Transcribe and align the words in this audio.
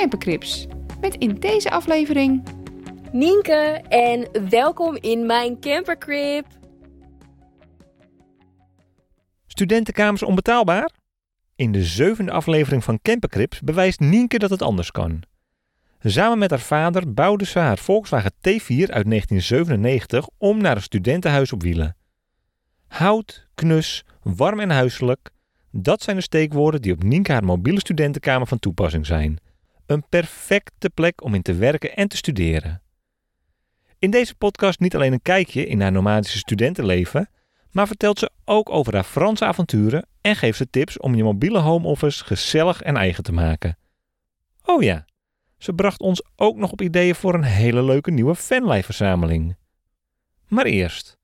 Campercrips. 0.00 0.66
Met 1.00 1.14
in 1.14 1.34
deze 1.34 1.70
aflevering 1.70 2.42
Nienke 3.12 3.82
en 3.88 4.48
welkom 4.48 4.96
in 4.96 5.26
mijn 5.26 5.60
campercrip. 5.60 6.46
Studentenkamers 9.46 10.22
onbetaalbaar? 10.22 10.90
In 11.56 11.72
de 11.72 11.84
zevende 11.84 12.30
aflevering 12.30 12.84
van 12.84 12.98
Campercrips 13.02 13.60
bewijst 13.60 14.00
Nienke 14.00 14.38
dat 14.38 14.50
het 14.50 14.62
anders 14.62 14.90
kan. 14.90 15.22
Samen 16.02 16.38
met 16.38 16.50
haar 16.50 16.60
vader 16.60 17.12
bouwde 17.12 17.44
ze 17.44 17.58
haar 17.58 17.78
Volkswagen 17.78 18.32
T4 18.32 18.66
uit 18.66 19.08
1997 19.08 20.28
om 20.38 20.60
naar 20.60 20.76
een 20.76 20.82
studentenhuis 20.82 21.52
op 21.52 21.62
wielen. 21.62 21.96
Hout, 22.86 23.46
knus, 23.54 24.04
warm 24.22 24.60
en 24.60 24.70
huiselijk, 24.70 25.30
dat 25.70 26.02
zijn 26.02 26.16
de 26.16 26.22
steekwoorden 26.22 26.82
die 26.82 26.92
op 26.92 27.02
Nienke 27.02 27.32
haar 27.32 27.44
mobiele 27.44 27.80
studentenkamer 27.80 28.46
van 28.46 28.58
toepassing 28.58 29.06
zijn. 29.06 29.38
Een 29.90 30.08
perfecte 30.08 30.90
plek 30.90 31.24
om 31.24 31.34
in 31.34 31.42
te 31.42 31.54
werken 31.54 31.96
en 31.96 32.08
te 32.08 32.16
studeren. 32.16 32.82
In 33.98 34.10
deze 34.10 34.34
podcast 34.34 34.80
niet 34.80 34.94
alleen 34.94 35.12
een 35.12 35.22
kijkje 35.22 35.66
in 35.66 35.80
haar 35.80 35.92
nomadische 35.92 36.38
studentenleven, 36.38 37.30
maar 37.70 37.86
vertelt 37.86 38.18
ze 38.18 38.30
ook 38.44 38.70
over 38.70 38.94
haar 38.94 39.04
Franse 39.04 39.44
avonturen 39.44 40.06
en 40.20 40.36
geeft 40.36 40.56
ze 40.56 40.70
tips 40.70 40.98
om 40.98 41.14
je 41.14 41.22
mobiele 41.22 41.58
home 41.58 41.86
office 41.86 42.24
gezellig 42.24 42.82
en 42.82 42.96
eigen 42.96 43.22
te 43.22 43.32
maken. 43.32 43.78
Oh 44.64 44.82
ja, 44.82 45.04
ze 45.58 45.72
bracht 45.72 46.00
ons 46.00 46.22
ook 46.36 46.56
nog 46.56 46.72
op 46.72 46.80
ideeën 46.80 47.14
voor 47.14 47.34
een 47.34 47.44
hele 47.44 47.82
leuke 47.82 48.10
nieuwe 48.10 48.34
fanlife-verzameling. 48.34 49.56
Maar 50.48 50.66
eerst, 50.66 51.18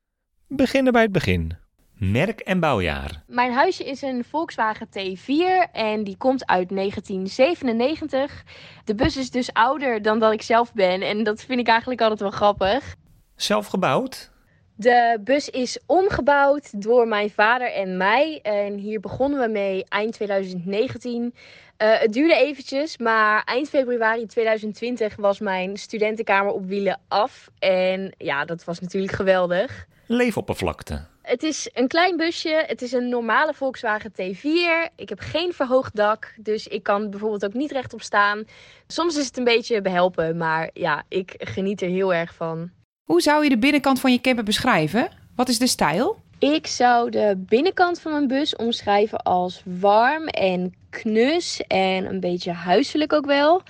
beginnen 0.49 0.93
bij 0.93 1.03
het 1.03 1.13
begin. 1.13 1.57
Merk 1.99 2.41
en 2.41 2.61
bouwjaar. 2.61 3.23
Mijn 3.27 3.53
huisje 3.53 3.85
is 3.85 4.03
een 4.03 4.25
Volkswagen 4.25 4.87
T4 4.87 5.73
en 5.73 6.05
die 6.05 6.17
komt 6.17 6.47
uit 6.47 6.69
1997. 6.69 8.45
De 8.85 8.95
bus 8.95 9.17
is 9.17 9.31
dus 9.31 9.53
ouder 9.53 10.03
dan 10.03 10.19
dat 10.19 10.33
ik 10.33 10.43
zelf 10.43 10.73
ben 10.73 11.03
en 11.03 11.23
dat 11.23 11.43
vind 11.43 11.61
ik 11.61 11.69
eigenlijk 11.69 12.01
altijd 12.01 12.21
wel 12.21 12.31
grappig. 12.31 12.95
Zelf 13.37 13.67
gebouwd? 13.67 14.31
De 14.75 15.19
bus 15.25 15.49
is 15.49 15.79
omgebouwd 15.87 16.83
door 16.83 17.09
mijn 17.09 17.31
vader 17.31 17.73
en 17.73 17.97
mij. 17.97 18.41
En 18.43 18.75
hier 18.75 19.01
begonnen 19.01 19.41
we 19.41 19.49
mee 19.49 19.85
eind 19.89 20.13
2019. 20.13 21.23
Uh, 21.23 21.99
het 21.99 22.13
duurde 22.13 22.37
eventjes, 22.37 22.99
maar 22.99 23.43
eind 23.45 23.69
februari 23.69 24.27
2020 24.27 25.17
was 25.17 25.41
mijn 25.41 25.77
studentenkamer 25.77 26.53
op 26.53 26.67
wielen 26.67 27.01
af. 27.09 27.51
En 27.59 28.15
ja, 28.19 28.45
dat 28.45 28.65
was 28.65 28.81
natuurlijk 28.81 29.13
geweldig. 29.13 29.87
Leefoppervlakte. 30.07 31.05
Het 31.23 31.43
is 31.43 31.71
een 31.73 31.89
klein 31.89 32.17
busje. 32.17 32.65
Het 32.67 32.83
is 32.83 32.93
een 32.93 33.09
normale 33.09 33.55
Volkswagen 33.55 34.13
T4. 34.13 34.93
Ik 34.97 35.09
heb 35.09 35.21
geen 35.21 35.53
verhoogd 35.53 35.97
dak, 35.97 36.35
dus 36.37 36.67
ik 36.67 36.83
kan 36.83 37.11
bijvoorbeeld 37.11 37.45
ook 37.45 37.55
niet 37.55 37.73
rechtop 37.73 38.03
staan. 38.03 38.45
Soms 38.87 39.17
is 39.17 39.27
het 39.27 39.37
een 39.37 39.45
beetje 39.45 39.81
behelpen, 39.81 40.37
maar 40.37 40.71
ja, 40.73 41.03
ik 41.09 41.35
geniet 41.39 41.83
er 41.83 41.89
heel 41.89 42.15
erg 42.15 42.35
van. 42.35 42.71
Hoe 43.05 43.21
zou 43.21 43.43
je 43.43 43.49
de 43.49 43.59
binnenkant 43.59 44.01
van 44.01 44.13
je 44.13 44.21
camper 44.21 44.45
beschrijven? 44.45 45.09
Wat 45.37 45.49
is 45.49 45.59
de 45.59 45.67
stijl? 45.67 46.25
Ik 46.39 46.67
zou 46.67 47.11
de 47.11 47.35
binnenkant 47.37 48.01
van 48.01 48.13
mijn 48.13 48.27
bus 48.27 48.57
omschrijven 48.57 49.23
als 49.23 49.63
warm 49.65 50.27
en 50.27 50.75
knus 50.91 51.61
en 51.67 52.07
een 52.07 52.21
beetje 52.21 52.53
huiselijk 52.53 53.13
ook 53.13 53.27
wel. 53.27 53.63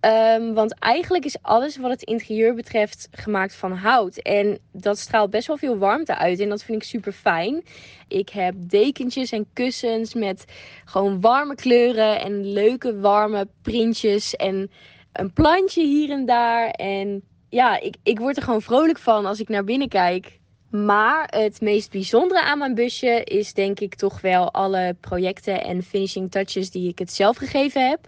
Um, 0.00 0.54
want 0.54 0.78
eigenlijk 0.78 1.24
is 1.24 1.42
alles 1.42 1.76
wat 1.76 1.90
het 1.90 2.02
interieur 2.02 2.54
betreft 2.54 3.08
gemaakt 3.10 3.54
van 3.54 3.72
hout. 3.72 4.16
En 4.16 4.58
dat 4.72 4.98
straalt 4.98 5.30
best 5.30 5.46
wel 5.46 5.56
veel 5.56 5.78
warmte 5.78 6.16
uit. 6.16 6.40
En 6.40 6.48
dat 6.48 6.62
vind 6.62 6.82
ik 6.82 6.88
super 6.88 7.12
fijn. 7.12 7.64
Ik 8.08 8.28
heb 8.28 8.54
dekentjes 8.58 9.32
en 9.32 9.46
kussens 9.52 10.14
met 10.14 10.44
gewoon 10.84 11.20
warme 11.20 11.54
kleuren 11.54 12.20
en 12.20 12.52
leuke 12.52 13.00
warme 13.00 13.48
printjes. 13.62 14.36
En 14.36 14.70
een 15.12 15.32
plantje 15.32 15.84
hier 15.84 16.10
en 16.10 16.26
daar. 16.26 16.68
En 16.70 17.22
ja, 17.48 17.80
ik, 17.80 17.96
ik 18.02 18.18
word 18.18 18.36
er 18.36 18.42
gewoon 18.42 18.62
vrolijk 18.62 18.98
van 18.98 19.26
als 19.26 19.40
ik 19.40 19.48
naar 19.48 19.64
binnen 19.64 19.88
kijk. 19.88 20.38
Maar 20.70 21.26
het 21.30 21.60
meest 21.60 21.90
bijzondere 21.90 22.42
aan 22.42 22.58
mijn 22.58 22.74
busje 22.74 23.24
is 23.24 23.52
denk 23.52 23.80
ik 23.80 23.94
toch 23.94 24.20
wel 24.20 24.52
alle 24.52 24.96
projecten 25.00 25.64
en 25.64 25.82
finishing 25.82 26.30
touches 26.30 26.70
die 26.70 26.88
ik 26.88 26.98
het 26.98 27.12
zelf 27.12 27.36
gegeven 27.36 27.88
heb. 27.88 28.06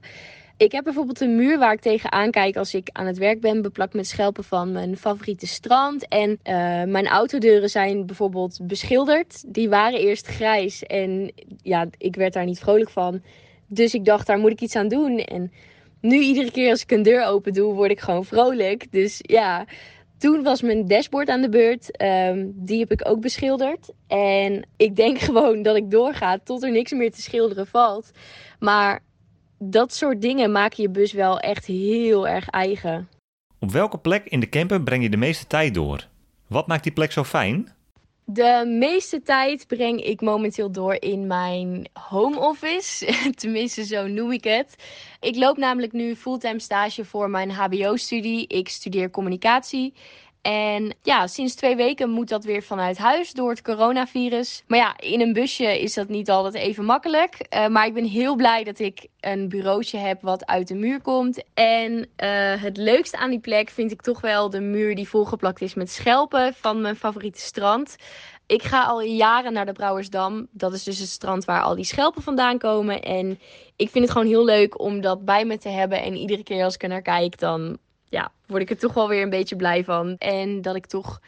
Ik 0.60 0.72
heb 0.72 0.84
bijvoorbeeld 0.84 1.20
een 1.20 1.36
muur 1.36 1.58
waar 1.58 1.72
ik 1.72 1.80
tegenaan 1.80 2.30
kijk 2.30 2.56
als 2.56 2.74
ik 2.74 2.88
aan 2.92 3.06
het 3.06 3.18
werk 3.18 3.40
ben, 3.40 3.62
beplakt 3.62 3.94
met 3.94 4.06
schelpen 4.06 4.44
van 4.44 4.72
mijn 4.72 4.96
favoriete 4.96 5.46
strand. 5.46 6.08
En 6.08 6.30
uh, 6.30 6.36
mijn 6.84 7.06
autodeuren 7.06 7.70
zijn 7.70 8.06
bijvoorbeeld 8.06 8.58
beschilderd. 8.62 9.54
Die 9.54 9.68
waren 9.68 10.00
eerst 10.00 10.26
grijs 10.26 10.82
en 10.82 11.32
ja, 11.62 11.86
ik 11.98 12.16
werd 12.16 12.32
daar 12.32 12.44
niet 12.44 12.58
vrolijk 12.58 12.90
van. 12.90 13.22
Dus 13.66 13.94
ik 13.94 14.04
dacht, 14.04 14.26
daar 14.26 14.38
moet 14.38 14.50
ik 14.50 14.60
iets 14.60 14.76
aan 14.76 14.88
doen. 14.88 15.18
En 15.18 15.52
nu 16.00 16.18
iedere 16.18 16.50
keer 16.50 16.70
als 16.70 16.82
ik 16.82 16.90
een 16.90 17.02
deur 17.02 17.24
open 17.24 17.52
doe, 17.52 17.74
word 17.74 17.90
ik 17.90 18.00
gewoon 18.00 18.24
vrolijk. 18.24 18.92
Dus 18.92 19.18
ja, 19.22 19.64
toen 20.18 20.42
was 20.42 20.62
mijn 20.62 20.86
dashboard 20.86 21.28
aan 21.28 21.42
de 21.42 21.48
beurt. 21.48 22.02
Um, 22.02 22.52
die 22.54 22.78
heb 22.78 22.90
ik 22.90 23.08
ook 23.08 23.20
beschilderd. 23.20 23.92
En 24.06 24.66
ik 24.76 24.96
denk 24.96 25.18
gewoon 25.28 25.62
dat 25.62 25.76
ik 25.76 25.90
doorga 25.90 26.38
tot 26.44 26.62
er 26.62 26.70
niks 26.70 26.92
meer 26.92 27.12
te 27.12 27.22
schilderen 27.22 27.66
valt. 27.66 28.10
Maar 28.58 29.02
dat 29.62 29.94
soort 29.94 30.20
dingen 30.20 30.52
maken 30.52 30.82
je 30.82 30.88
bus 30.88 31.12
wel 31.12 31.38
echt 31.38 31.66
heel 31.66 32.28
erg 32.28 32.48
eigen. 32.48 33.08
Op 33.58 33.70
welke 33.70 33.98
plek 33.98 34.24
in 34.24 34.40
de 34.40 34.48
camper 34.48 34.82
breng 34.82 35.02
je 35.02 35.08
de 35.08 35.16
meeste 35.16 35.46
tijd 35.46 35.74
door? 35.74 36.06
Wat 36.46 36.66
maakt 36.66 36.82
die 36.82 36.92
plek 36.92 37.12
zo 37.12 37.24
fijn? 37.24 37.72
De 38.24 38.64
meeste 38.78 39.22
tijd 39.22 39.66
breng 39.66 40.04
ik 40.04 40.20
momenteel 40.20 40.70
door 40.70 40.96
in 40.98 41.26
mijn 41.26 41.88
home 41.92 42.38
office. 42.38 43.14
Tenminste, 43.34 43.84
zo 43.84 44.06
noem 44.06 44.32
ik 44.32 44.44
het. 44.44 44.74
Ik 45.20 45.36
loop 45.36 45.56
namelijk 45.56 45.92
nu 45.92 46.16
fulltime 46.16 46.60
stage 46.60 47.04
voor 47.04 47.30
mijn 47.30 47.50
HBO-studie. 47.50 48.46
Ik 48.46 48.68
studeer 48.68 49.10
communicatie. 49.10 49.94
En 50.42 50.94
ja, 51.02 51.26
sinds 51.26 51.54
twee 51.54 51.76
weken 51.76 52.10
moet 52.10 52.28
dat 52.28 52.44
weer 52.44 52.62
vanuit 52.62 52.98
huis 52.98 53.32
door 53.32 53.50
het 53.50 53.62
coronavirus. 53.62 54.62
Maar 54.66 54.78
ja, 54.78 54.98
in 54.98 55.20
een 55.20 55.32
busje 55.32 55.80
is 55.80 55.94
dat 55.94 56.08
niet 56.08 56.30
altijd 56.30 56.54
even 56.54 56.84
makkelijk. 56.84 57.46
Uh, 57.54 57.66
maar 57.66 57.86
ik 57.86 57.94
ben 57.94 58.04
heel 58.04 58.34
blij 58.34 58.64
dat 58.64 58.78
ik 58.78 59.06
een 59.20 59.48
bureautje 59.48 59.98
heb 59.98 60.22
wat 60.22 60.46
uit 60.46 60.68
de 60.68 60.74
muur 60.74 61.00
komt. 61.00 61.42
En 61.54 61.92
uh, 61.92 62.06
het 62.62 62.76
leukste 62.76 63.16
aan 63.16 63.30
die 63.30 63.40
plek 63.40 63.70
vind 63.70 63.90
ik 63.90 64.02
toch 64.02 64.20
wel 64.20 64.50
de 64.50 64.60
muur 64.60 64.94
die 64.94 65.08
volgeplakt 65.08 65.60
is 65.60 65.74
met 65.74 65.90
schelpen 65.90 66.54
van 66.54 66.80
mijn 66.80 66.96
favoriete 66.96 67.40
strand. 67.40 67.96
Ik 68.46 68.62
ga 68.62 68.84
al 68.84 69.00
jaren 69.00 69.52
naar 69.52 69.66
de 69.66 69.72
Brouwersdam. 69.72 70.46
Dat 70.50 70.72
is 70.72 70.82
dus 70.82 70.98
het 70.98 71.08
strand 71.08 71.44
waar 71.44 71.62
al 71.62 71.74
die 71.74 71.84
schelpen 71.84 72.22
vandaan 72.22 72.58
komen. 72.58 73.02
En 73.02 73.38
ik 73.76 73.90
vind 73.90 74.04
het 74.04 74.12
gewoon 74.12 74.28
heel 74.28 74.44
leuk 74.44 74.80
om 74.80 75.00
dat 75.00 75.24
bij 75.24 75.44
me 75.44 75.58
te 75.58 75.68
hebben. 75.68 76.02
En 76.02 76.16
iedere 76.16 76.42
keer 76.42 76.64
als 76.64 76.74
ik 76.74 76.82
er 76.82 76.88
naar 76.88 77.02
kijk, 77.02 77.38
dan 77.38 77.78
ja, 78.10 78.32
word 78.46 78.62
ik 78.62 78.70
er 78.70 78.78
toch 78.78 78.94
wel 78.94 79.08
weer 79.08 79.22
een 79.22 79.30
beetje 79.30 79.56
blij 79.56 79.84
van. 79.84 80.16
En 80.18 80.62
dat 80.62 80.76
ik 80.76 80.86
toch 80.86 81.20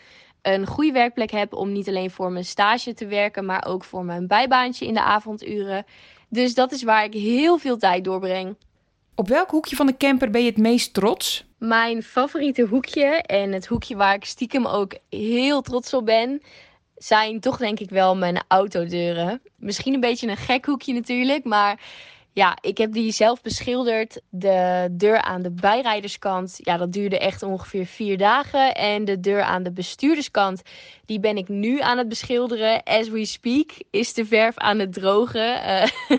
een 0.43 0.67
goede 0.67 0.93
werkplek 0.93 1.31
heb 1.31 1.55
om 1.55 1.73
niet 1.73 1.89
alleen 1.89 2.11
voor 2.11 2.33
mijn 2.33 2.45
stage 2.45 2.95
te 2.95 3.07
werken, 3.07 3.45
maar 3.45 3.67
ook 3.67 3.85
voor 3.85 4.05
mijn 4.05 4.27
bijbaantje 4.27 4.87
in 4.87 4.95
de 4.95 5.03
avonduren. 5.03 5.85
Dus 6.29 6.55
dat 6.55 6.73
is 6.73 6.83
waar 6.83 7.05
ik 7.05 7.13
heel 7.15 7.59
veel 7.59 7.77
tijd 7.77 8.05
doorbreng. 8.05 8.57
Op 9.15 9.29
welk 9.29 9.51
hoekje 9.51 9.77
van 9.77 9.87
de 9.87 9.97
camper 9.97 10.31
ben 10.31 10.41
je 10.41 10.49
het 10.49 10.59
meest 10.59 10.95
trots? 10.95 11.45
Mijn 11.59 12.03
favoriete 12.03 12.63
hoekje 12.63 13.05
en 13.23 13.53
het 13.53 13.67
hoekje 13.67 13.97
waar 13.97 14.15
ik 14.15 14.25
stiekem 14.25 14.67
ook 14.67 14.95
heel 15.09 15.61
trots 15.61 15.95
op 15.95 16.07
ben, 16.07 16.43
zijn 16.97 17.41
toch 17.41 17.57
denk 17.57 17.81
ik 17.81 17.91
wel 17.91 18.17
mijn 18.17 18.43
autodeuren. 18.49 19.43
Misschien 19.57 19.95
een 19.95 20.01
beetje 20.01 20.29
een 20.29 20.37
gek 20.37 20.65
hoekje 20.65 20.93
natuurlijk, 20.93 21.45
maar 21.45 21.81
ja, 22.35 22.59
ik 22.61 22.79
heb 22.79 22.93
die 22.93 23.13
zelf 23.13 23.43
beschilderd. 23.43 24.21
De 24.29 24.89
deur 24.91 25.21
aan 25.21 25.43
de 25.43 25.51
bijrijderskant, 25.51 26.59
ja, 26.63 26.77
dat 26.77 26.93
duurde 26.93 27.19
echt 27.19 27.43
ongeveer 27.43 27.87
vier 27.87 28.19
dagen. 28.19 28.75
En 28.75 29.05
de 29.05 29.21
deur 29.21 29.43
aan 29.43 29.63
de 29.63 29.73
bestuurderskant, 29.73 30.63
die 31.05 31.21
ben 31.21 31.37
ik 31.37 31.49
nu 31.49 31.81
aan 31.81 31.99
het 31.99 32.09
beschilderen. 32.09 32.83
As 32.83 33.09
we 33.09 33.25
speak 33.25 33.71
is 33.91 34.15
de 34.15 34.25
verf 34.25 34.59
aan 34.59 34.79
het 34.79 34.93
drogen. 34.93 35.57
Uh, 35.57 36.19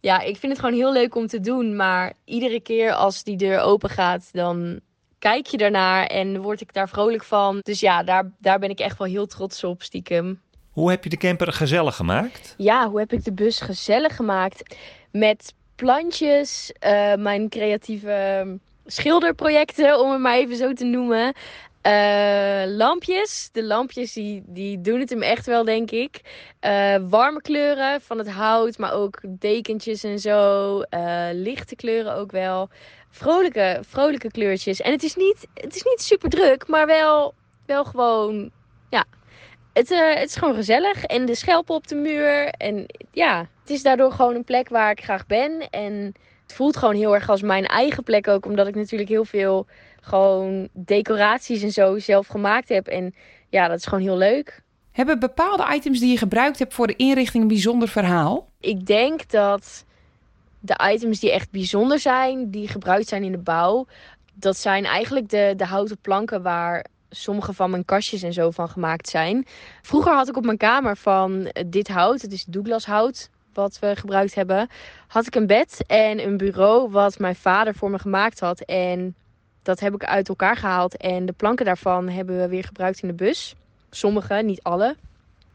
ja, 0.00 0.20
ik 0.20 0.36
vind 0.36 0.52
het 0.52 0.60
gewoon 0.60 0.78
heel 0.78 0.92
leuk 0.92 1.14
om 1.14 1.26
te 1.26 1.40
doen. 1.40 1.76
Maar 1.76 2.12
iedere 2.24 2.60
keer 2.60 2.92
als 2.92 3.22
die 3.22 3.36
deur 3.36 3.60
open 3.60 3.90
gaat, 3.90 4.28
dan 4.32 4.80
kijk 5.18 5.46
je 5.46 5.56
daarnaar 5.56 6.06
en 6.06 6.40
word 6.40 6.60
ik 6.60 6.72
daar 6.72 6.88
vrolijk 6.88 7.24
van. 7.24 7.58
Dus 7.62 7.80
ja, 7.80 8.02
daar, 8.02 8.30
daar 8.38 8.58
ben 8.58 8.70
ik 8.70 8.80
echt 8.80 8.98
wel 8.98 9.08
heel 9.08 9.26
trots 9.26 9.64
op, 9.64 9.82
stiekem. 9.82 10.40
Hoe 10.70 10.90
heb 10.90 11.04
je 11.04 11.10
de 11.10 11.16
camper 11.16 11.52
gezellig 11.52 11.96
gemaakt? 11.96 12.54
Ja, 12.56 12.88
hoe 12.88 12.98
heb 12.98 13.12
ik 13.12 13.24
de 13.24 13.32
bus 13.32 13.60
gezellig 13.60 14.16
gemaakt? 14.16 14.76
Met 15.12 15.54
plantjes, 15.76 16.72
uh, 16.84 17.14
mijn 17.14 17.48
creatieve 17.48 18.46
schilderprojecten, 18.86 19.98
om 20.00 20.10
het 20.10 20.20
maar 20.20 20.36
even 20.36 20.56
zo 20.56 20.72
te 20.72 20.84
noemen. 20.84 21.34
Uh, 21.86 22.62
lampjes. 22.66 23.48
De 23.52 23.64
lampjes 23.64 24.12
die, 24.12 24.42
die 24.46 24.80
doen 24.80 25.00
het 25.00 25.10
hem 25.10 25.22
echt 25.22 25.46
wel, 25.46 25.64
denk 25.64 25.90
ik. 25.90 26.20
Uh, 26.60 26.96
warme 27.08 27.40
kleuren 27.40 28.00
van 28.00 28.18
het 28.18 28.30
hout, 28.30 28.78
maar 28.78 28.92
ook 28.92 29.20
dekentjes 29.28 30.04
en 30.04 30.18
zo. 30.18 30.82
Lichte 31.32 31.76
kleuren 31.76 32.14
ook 32.14 32.30
wel. 32.30 32.68
Vrolijke, 33.10 33.80
vrolijke 33.86 34.30
kleurtjes. 34.30 34.80
En 34.80 34.92
het 34.92 35.02
is 35.02 35.14
niet, 35.16 35.46
het 35.54 35.76
is 35.76 35.82
niet 35.82 36.02
super 36.02 36.30
druk, 36.30 36.68
maar 36.68 36.86
wel, 36.86 37.34
wel 37.66 37.84
gewoon. 37.84 38.50
Het, 39.72 39.88
het 39.88 40.28
is 40.28 40.36
gewoon 40.36 40.54
gezellig. 40.54 41.04
En 41.04 41.26
de 41.26 41.34
schelpen 41.34 41.74
op 41.74 41.88
de 41.88 41.94
muur. 41.94 42.48
En 42.48 42.86
ja, 43.12 43.48
het 43.60 43.70
is 43.70 43.82
daardoor 43.82 44.12
gewoon 44.12 44.34
een 44.34 44.44
plek 44.44 44.68
waar 44.68 44.90
ik 44.90 45.02
graag 45.02 45.26
ben. 45.26 45.70
En 45.70 46.14
het 46.42 46.52
voelt 46.52 46.76
gewoon 46.76 46.94
heel 46.94 47.14
erg 47.14 47.28
als 47.28 47.42
mijn 47.42 47.66
eigen 47.66 48.02
plek 48.02 48.28
ook, 48.28 48.46
omdat 48.46 48.66
ik 48.66 48.74
natuurlijk 48.74 49.10
heel 49.10 49.24
veel 49.24 49.66
gewoon 50.00 50.68
decoraties 50.72 51.62
en 51.62 51.72
zo 51.72 51.98
zelf 51.98 52.26
gemaakt 52.26 52.68
heb. 52.68 52.86
En 52.86 53.14
ja, 53.48 53.68
dat 53.68 53.78
is 53.78 53.86
gewoon 53.86 54.04
heel 54.04 54.16
leuk. 54.16 54.62
Hebben 54.92 55.18
bepaalde 55.18 55.74
items 55.74 56.00
die 56.00 56.10
je 56.10 56.18
gebruikt 56.18 56.58
hebt 56.58 56.74
voor 56.74 56.86
de 56.86 56.96
inrichting 56.96 57.42
een 57.42 57.48
bijzonder 57.48 57.88
verhaal? 57.88 58.48
Ik 58.60 58.86
denk 58.86 59.30
dat 59.30 59.84
de 60.60 60.80
items 60.92 61.20
die 61.20 61.32
echt 61.32 61.50
bijzonder 61.50 61.98
zijn, 61.98 62.50
die 62.50 62.68
gebruikt 62.68 63.08
zijn 63.08 63.22
in 63.22 63.32
de 63.32 63.38
bouw, 63.38 63.86
dat 64.34 64.56
zijn 64.56 64.84
eigenlijk 64.84 65.28
de, 65.28 65.54
de 65.56 65.64
houten 65.64 65.98
planken 65.98 66.42
waar 66.42 66.86
sommige 67.10 67.52
van 67.52 67.70
mijn 67.70 67.84
kastjes 67.84 68.22
en 68.22 68.32
zo 68.32 68.50
van 68.50 68.68
gemaakt 68.68 69.08
zijn. 69.08 69.46
Vroeger 69.82 70.12
had 70.12 70.28
ik 70.28 70.36
op 70.36 70.44
mijn 70.44 70.56
kamer 70.56 70.96
van 70.96 71.52
dit 71.66 71.88
hout, 71.88 72.22
het 72.22 72.32
is 72.32 72.44
Douglas 72.44 72.86
hout, 72.86 73.30
wat 73.52 73.78
we 73.78 73.96
gebruikt 73.96 74.34
hebben, 74.34 74.68
had 75.06 75.26
ik 75.26 75.34
een 75.34 75.46
bed 75.46 75.84
en 75.86 76.26
een 76.26 76.36
bureau 76.36 76.90
wat 76.90 77.18
mijn 77.18 77.36
vader 77.36 77.74
voor 77.74 77.90
me 77.90 77.98
gemaakt 77.98 78.40
had. 78.40 78.60
En 78.60 79.14
dat 79.62 79.80
heb 79.80 79.94
ik 79.94 80.04
uit 80.04 80.28
elkaar 80.28 80.56
gehaald. 80.56 80.96
En 80.96 81.26
de 81.26 81.32
planken 81.32 81.64
daarvan 81.64 82.08
hebben 82.08 82.40
we 82.40 82.48
weer 82.48 82.64
gebruikt 82.64 83.02
in 83.02 83.08
de 83.08 83.14
bus. 83.14 83.54
Sommige, 83.90 84.34
niet 84.34 84.62
alle. 84.62 84.96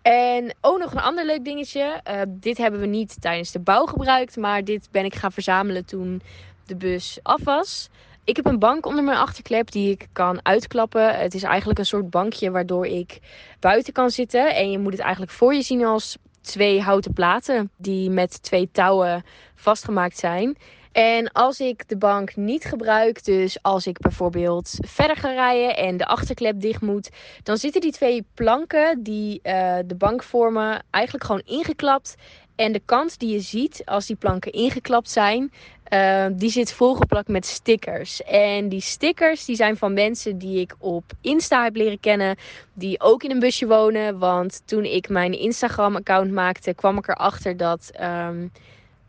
En 0.02 0.56
ook 0.62 0.80
nog 0.80 0.92
een 0.92 1.02
ander 1.02 1.25
leuk 1.25 1.44
dingetje. 1.44 2.02
Uh, 2.10 2.22
dit 2.28 2.57
hebben 2.57 2.80
we 2.80 2.86
niet 2.86 3.22
tijdens 3.22 3.52
de 3.52 3.60
bouw 3.60 3.86
gebruikt. 3.86 4.38
Maar 4.38 4.63
dit 4.63 4.88
ben 4.92 5.06
ik 5.06 5.16
gaan 5.16 5.31
verzamelen 5.31 5.86
toen 5.86 6.22
de 6.66 6.75
bus 6.75 7.19
af 7.22 7.44
was. 7.44 7.90
Ik 8.25 8.36
heb 8.36 8.45
een 8.45 8.60
bank 8.60 8.86
onder 8.86 9.04
mijn 9.04 9.18
achterklep 9.18 9.72
die 9.72 9.92
ik 9.92 10.07
kan 10.12 10.39
uitklappen. 10.45 11.16
Het 11.16 11.33
is 11.33 11.44
eigenlijk 11.44 11.80
een 11.80 11.86
soort 11.86 12.10
bankje 12.10 12.51
waardoor 12.51 12.86
ik 12.86 13.19
buiten 13.60 13.94
kan 13.94 14.10
zitten. 14.10 14.56
En 14.56 14.72
je 14.72 14.80
moet 14.80 14.92
het 14.92 15.01
eigenlijk 15.01 15.31
voor 15.31 15.54
je 15.54 15.62
zien 15.62 15.86
als 15.86 16.18
twee 16.42 16.81
houten 16.81 17.13
platen 17.13 17.72
die 17.77 18.10
met 18.10 18.44
twee 18.44 18.69
touwen 18.72 19.24
vastgemaakt 19.56 20.18
zijn. 20.18 20.57
En 20.92 21.31
als 21.31 21.60
ik 21.60 21.88
de 21.88 21.98
bank 21.98 22.36
niet 22.36 22.66
gebruik, 22.66 23.24
dus 23.24 23.63
als 23.63 23.88
ik 23.88 24.00
bijvoorbeeld 24.00 24.78
verder 24.88 25.16
ga 25.16 25.31
rijden 25.31 25.78
en 25.78 25.98
de 25.98 26.06
achterklep 26.06 26.62
dicht 26.62 26.81
moet, 26.81 27.10
dan 27.44 27.57
zitten 27.57 27.81
die 27.81 27.92
twee 27.92 28.25
planken 28.33 29.04
die 29.04 29.39
uh, 29.44 29.78
de 29.86 29.95
bank 29.98 30.24
vormen 30.24 30.83
eigenlijk 30.89 31.25
gewoon 31.25 31.42
ingeklapt. 31.45 32.16
En 32.56 32.71
de 32.71 32.81
kant 32.86 33.19
die 33.19 33.33
je 33.33 33.39
ziet 33.39 33.81
als 33.86 34.06
die 34.06 34.16
planken 34.16 34.51
ingeklapt 34.51 35.10
zijn, 35.10 35.51
uh, 35.93 36.25
die 36.31 36.49
zit 36.49 36.73
volgeplakt 36.73 37.27
met 37.27 37.45
stickers. 37.45 38.23
En 38.23 38.69
die 38.69 38.81
stickers 38.81 39.45
die 39.45 39.55
zijn 39.55 39.77
van 39.77 39.93
mensen 39.93 40.37
die 40.37 40.59
ik 40.59 40.75
op 40.79 41.03
Insta 41.21 41.63
heb 41.63 41.75
leren 41.75 41.99
kennen, 41.99 42.37
die 42.73 43.01
ook 43.01 43.23
in 43.23 43.31
een 43.31 43.39
busje 43.39 43.67
wonen. 43.67 44.19
Want 44.19 44.61
toen 44.65 44.83
ik 44.83 45.09
mijn 45.09 45.39
Instagram-account 45.39 46.31
maakte, 46.31 46.73
kwam 46.73 46.97
ik 46.97 47.07
erachter 47.07 47.57
dat. 47.57 47.91
Um, 48.01 48.51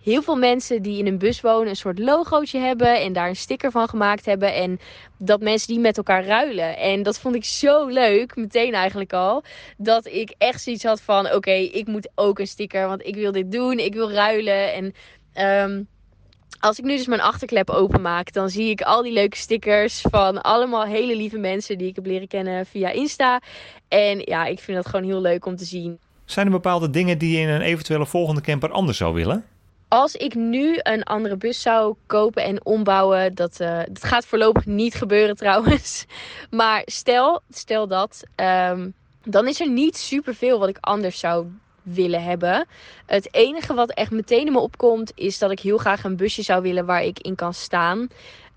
heel 0.06 0.22
veel 0.22 0.36
mensen 0.36 0.82
die 0.82 0.98
in 0.98 1.06
een 1.06 1.18
bus 1.18 1.40
wonen 1.40 1.68
een 1.68 1.76
soort 1.76 1.98
logootje 1.98 2.58
hebben 2.58 3.00
en 3.00 3.12
daar 3.12 3.28
een 3.28 3.36
sticker 3.36 3.70
van 3.70 3.88
gemaakt 3.88 4.26
hebben. 4.26 4.54
En 4.54 4.78
dat 5.18 5.40
mensen 5.40 5.68
die 5.68 5.78
met 5.78 5.96
elkaar 5.96 6.24
ruilen. 6.24 6.76
En 6.76 7.02
dat 7.02 7.18
vond 7.18 7.34
ik 7.34 7.44
zo 7.44 7.86
leuk, 7.86 8.36
meteen 8.36 8.74
eigenlijk 8.74 9.12
al, 9.12 9.42
dat 9.76 10.06
ik 10.06 10.34
echt 10.38 10.62
zoiets 10.62 10.84
had 10.84 11.00
van: 11.00 11.32
oké, 11.32 11.50
ik 11.52 11.86
moet 11.86 12.08
ook 12.14 12.38
een 12.38 12.46
sticker, 12.46 12.86
want 12.86 13.06
ik 13.06 13.14
wil 13.14 13.32
dit 13.32 13.52
doen, 13.52 13.78
ik 13.78 13.94
wil 13.94 14.10
ruilen. 14.10 14.72
En 14.72 14.94
um, 15.70 15.88
als 16.60 16.78
ik 16.78 16.84
nu 16.84 16.96
dus 16.96 17.06
mijn 17.06 17.20
achterklep 17.20 17.70
openmaak, 17.70 18.32
dan 18.32 18.50
zie 18.50 18.70
ik 18.70 18.80
al 18.80 19.02
die 19.02 19.12
leuke 19.12 19.36
stickers 19.36 20.00
van 20.00 20.42
allemaal 20.42 20.84
hele 20.84 21.16
lieve 21.16 21.38
mensen 21.38 21.78
die 21.78 21.88
ik 21.88 21.94
heb 21.94 22.06
leren 22.06 22.28
kennen 22.28 22.66
via 22.66 22.90
Insta. 22.90 23.40
En 23.88 24.18
ja, 24.24 24.44
ik 24.44 24.60
vind 24.60 24.76
dat 24.76 24.86
gewoon 24.86 25.04
heel 25.04 25.20
leuk 25.20 25.46
om 25.46 25.56
te 25.56 25.64
zien. 25.64 25.98
Zijn 26.24 26.46
er 26.46 26.52
bepaalde 26.52 26.90
dingen 26.90 27.18
die 27.18 27.36
je 27.36 27.42
in 27.42 27.48
een 27.48 27.60
eventuele 27.60 28.06
volgende 28.06 28.40
camper 28.40 28.70
anders 28.70 28.98
zou 28.98 29.14
willen? 29.14 29.44
Als 29.88 30.14
ik 30.14 30.34
nu 30.34 30.78
een 30.82 31.02
andere 31.02 31.36
bus 31.36 31.62
zou 31.62 31.94
kopen 32.06 32.44
en 32.44 32.64
ombouwen, 32.64 33.34
dat, 33.34 33.60
uh, 33.60 33.78
dat 33.88 34.04
gaat 34.04 34.26
voorlopig 34.26 34.66
niet 34.66 34.94
gebeuren 34.94 35.36
trouwens. 35.46 36.06
Maar 36.50 36.82
stel, 36.84 37.40
stel 37.50 37.86
dat, 37.86 38.22
um, 38.70 38.94
dan 39.24 39.48
is 39.48 39.60
er 39.60 39.70
niet 39.70 39.96
superveel 39.96 40.58
wat 40.58 40.68
ik 40.68 40.78
anders 40.80 41.18
zou 41.18 41.46
willen 41.86 42.22
hebben. 42.22 42.66
Het 43.06 43.34
enige 43.34 43.74
wat 43.74 43.90
echt 43.90 44.10
meteen 44.10 44.46
in 44.46 44.52
me 44.52 44.58
opkomt, 44.58 45.12
is 45.14 45.38
dat 45.38 45.50
ik 45.50 45.60
heel 45.60 45.78
graag 45.78 46.04
een 46.04 46.16
busje 46.16 46.42
zou 46.42 46.62
willen 46.62 46.86
waar 46.86 47.02
ik 47.02 47.18
in 47.18 47.34
kan 47.34 47.54
staan. 47.54 48.08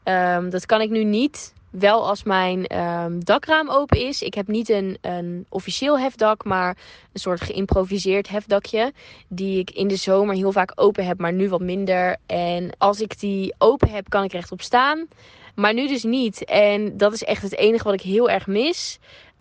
Um, 0.04 0.50
dat 0.50 0.66
kan 0.66 0.82
ik 0.82 0.90
nu 0.90 1.04
niet 1.04 1.54
wel 1.70 2.08
als 2.08 2.24
mijn 2.24 2.80
um, 2.80 3.24
dakraam 3.24 3.70
open 3.70 3.98
is. 4.08 4.22
Ik 4.22 4.34
heb 4.34 4.48
niet 4.48 4.70
een, 4.70 4.98
een 5.02 5.46
officieel 5.50 6.00
hefdak, 6.00 6.46
maar 6.46 6.78
een 7.14 7.20
soort 7.20 7.42
geïmproviseerd 7.42 8.30
hefdakje. 8.30 8.94
Die 9.28 9.60
ik 9.60 9.72
in 9.72 9.88
de 9.88 9.96
zomer 9.96 10.36
heel 10.36 10.52
vaak 10.52 10.72
open 10.76 11.06
heb, 11.06 11.20
maar 11.20 11.34
nu 11.34 11.50
wat 11.50 11.62
minder. 11.62 12.18
En 12.26 12.70
als 12.78 13.02
ik 13.02 13.20
die 13.20 13.54
open 13.58 13.90
heb, 13.90 14.10
kan 14.10 14.24
ik 14.24 14.32
rechtop 14.32 14.62
staan. 14.62 15.08
Maar 15.56 15.74
nu 15.74 15.88
dus 15.88 16.04
niet. 16.04 16.46
En 16.46 16.98
dat 16.98 17.14
is 17.14 17.24
echt 17.24 17.42
het 17.42 17.56
enige 17.56 17.84
wat 17.84 17.94
ik 17.94 18.02
heel 18.02 18.30
erg 18.30 18.48
mis. 18.48 19.00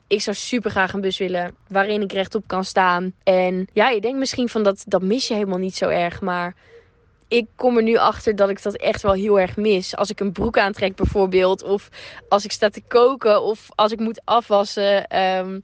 Ik 0.09 0.23
zou 0.23 0.37
super 0.37 0.71
graag 0.71 0.93
een 0.93 1.01
bus 1.01 1.19
willen 1.19 1.55
waarin 1.69 2.03
ik 2.03 2.13
rechtop 2.13 2.43
kan 2.47 2.65
staan. 2.65 3.13
En 3.23 3.69
ja, 3.73 3.89
je 3.89 4.01
denkt 4.01 4.19
misschien 4.19 4.49
van 4.49 4.63
dat, 4.63 4.85
dat 4.87 5.03
mis 5.03 5.29
je 5.29 5.35
helemaal 5.35 5.59
niet 5.59 5.77
zo 5.77 5.89
erg. 5.89 6.21
Maar 6.21 6.55
ik 7.29 7.47
kom 7.57 7.77
er 7.77 7.83
nu 7.83 7.97
achter 7.97 8.37
dat 8.37 8.49
ik 8.49 8.63
dat 8.63 8.77
echt 8.77 9.03
wel 9.03 9.13
heel 9.13 9.41
erg 9.41 9.57
mis. 9.57 9.97
Als 9.97 10.11
ik 10.11 10.21
een 10.21 10.33
broek 10.33 10.59
aantrek 10.59 10.95
bijvoorbeeld. 10.95 11.63
Of 11.63 11.89
als 12.29 12.45
ik 12.45 12.53
sta 12.53 12.69
te 12.69 12.83
koken. 12.89 13.43
Of 13.43 13.69
als 13.75 13.93
ik 13.93 13.99
moet 13.99 14.21
afwassen. 14.25 15.19
Um, 15.19 15.63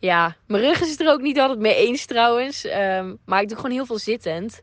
ja, 0.00 0.36
mijn 0.46 0.62
rug 0.62 0.80
is 0.80 0.90
het 0.90 1.00
er 1.00 1.12
ook 1.12 1.20
niet 1.20 1.38
altijd 1.38 1.58
mee 1.58 1.74
eens 1.74 2.04
trouwens. 2.04 2.64
Um, 2.64 3.18
maar 3.24 3.42
ik 3.42 3.48
doe 3.48 3.56
gewoon 3.56 3.72
heel 3.72 3.86
veel 3.86 3.98
zittend. 3.98 4.60